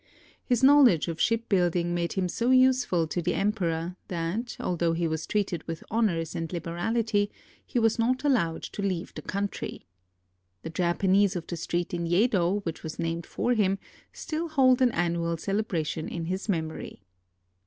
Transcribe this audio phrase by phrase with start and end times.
[0.43, 5.27] His knowledge of shipbuilding made him so useful to the emperor that, although he was
[5.27, 7.29] treated with honors and liberality,
[7.63, 9.85] he was not allowed to leave the country.
[10.63, 13.77] The Japanese of the street in Yedo which was named for him
[14.11, 17.03] still hold an annual celebration in his memory.